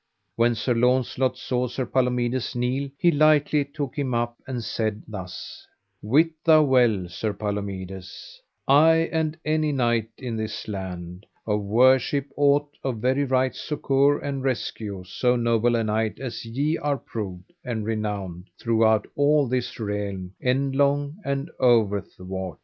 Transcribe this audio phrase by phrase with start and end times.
[0.35, 5.67] When Sir Launcelot saw Sir Palomides kneel he lightly took him up and said thus:
[6.01, 12.73] Wit thou well, Sir Palomides, I and any knight in this land, of worship ought
[12.83, 17.85] of very right succour and rescue so noble a knight as ye are proved and
[17.85, 22.57] renowned, throughout all this realm endlong and overthwart.